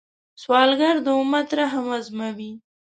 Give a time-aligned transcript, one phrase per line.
[0.41, 2.51] سوالګر د امت رحم ازمويي